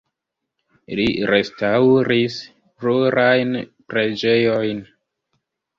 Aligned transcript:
Li 0.99 1.05
restaŭris 1.31 2.39
plurajn 2.81 3.55
preĝejojn. 3.93 4.87